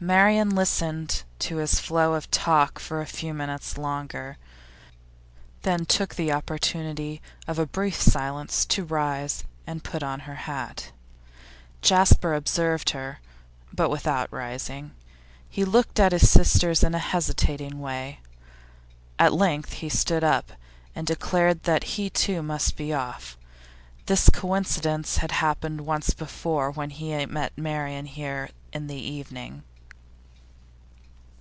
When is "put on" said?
9.82-10.20